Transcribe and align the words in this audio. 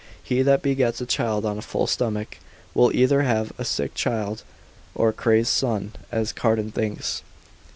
He 0.23 0.41
that 0.41 0.63
begets 0.63 0.99
a 0.99 1.05
child 1.05 1.45
on 1.45 1.59
a 1.59 1.61
full 1.61 1.85
stomach, 1.85 2.39
will 2.73 2.91
either 2.91 3.21
have 3.21 3.53
a 3.59 3.63
sick 3.63 3.93
child, 3.93 4.41
or 4.95 5.09
a 5.09 5.13
crazed 5.13 5.49
son 5.49 5.91
(as 6.11 6.33
Cardan 6.33 6.71
thinks), 6.71 7.19
contradict. 7.21 7.23